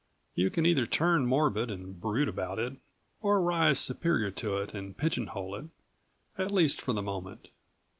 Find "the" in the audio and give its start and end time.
6.93-7.03